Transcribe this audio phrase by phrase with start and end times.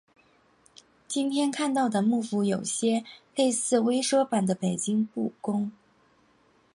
[1.07, 3.03] 今天看到的木府有些
[3.35, 5.71] 类似微缩版的北京故宫。